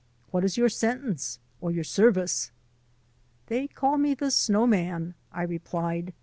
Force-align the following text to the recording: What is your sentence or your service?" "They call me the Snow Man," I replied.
What 0.31 0.43
is 0.43 0.57
your 0.57 0.67
sentence 0.67 1.37
or 1.61 1.69
your 1.69 1.83
service?" 1.83 2.49
"They 3.49 3.67
call 3.67 3.99
me 3.99 4.15
the 4.15 4.31
Snow 4.31 4.65
Man," 4.65 5.13
I 5.31 5.43
replied. 5.43 6.15